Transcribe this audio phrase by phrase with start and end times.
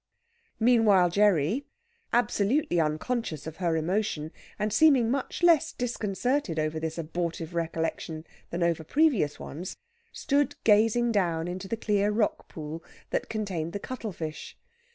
[0.59, 1.67] Meanwhile, Gerry,
[2.11, 8.63] absolutely unconscious of her emotion, and seeming much less disconcerted over this abortive recollection than
[8.63, 9.77] over previous ones,
[10.11, 14.57] stood gazing down into the clear rock pool that contained the cuttlefish.